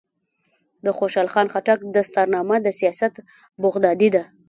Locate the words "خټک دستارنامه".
1.53-2.57